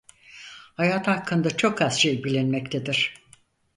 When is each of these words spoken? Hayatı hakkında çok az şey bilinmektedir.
Hayatı 0.73 1.11
hakkında 1.11 1.57
çok 1.57 1.81
az 1.81 1.99
şey 1.99 2.23
bilinmektedir. 2.23 3.13